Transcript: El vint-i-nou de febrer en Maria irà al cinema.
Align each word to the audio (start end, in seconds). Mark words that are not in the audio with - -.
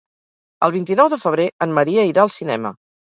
El 0.67 0.71
vint-i-nou 0.75 1.11
de 1.15 1.19
febrer 1.25 1.45
en 1.67 1.77
Maria 1.81 2.07
irà 2.13 2.25
al 2.25 2.33
cinema. 2.39 2.73